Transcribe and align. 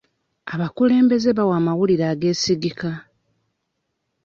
Abakulembeze 0.53 1.29
bawa 1.37 1.53
amawulire 1.61 2.05
ageesigika. 2.13 2.91